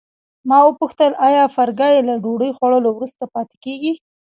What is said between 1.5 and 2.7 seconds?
فرګي له ډوډۍ